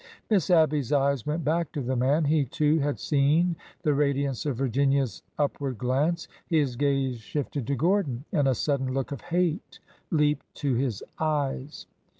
[0.31, 2.25] Miss Abby's eyes went back to the man.
[2.25, 6.27] He, too, had seen the radiance of Virginia's upward glance.
[6.47, 9.79] His gaze shifted to Gordon, and a sudden look of hate
[10.09, 11.85] leaped to his eyes.